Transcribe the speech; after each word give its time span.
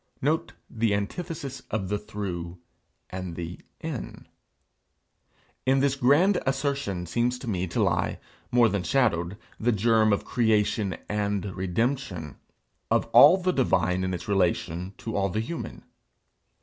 Note 0.19 0.53
the 0.67 0.95
antithesis 0.95 1.61
of 1.69 1.89
the 1.89 1.99
through 1.99 2.57
and 3.11 3.35
the 3.35 3.59
in. 3.81 4.27
In 5.67 5.79
this 5.79 5.95
grand 5.95 6.41
assertion 6.43 7.05
seems 7.05 7.37
to 7.37 7.47
me 7.47 7.67
to 7.67 7.83
lie, 7.83 8.17
more 8.51 8.67
than 8.67 8.81
shadowed, 8.81 9.37
the 9.59 9.71
germ 9.71 10.11
of 10.11 10.25
creation 10.25 10.97
and 11.07 11.55
redemption 11.55 12.37
of 12.89 13.05
all 13.13 13.37
the 13.37 13.53
divine 13.53 14.03
in 14.03 14.11
its 14.11 14.27
relation 14.27 14.95
to 14.97 15.15
all 15.15 15.29
the 15.29 15.39
human. 15.39 15.85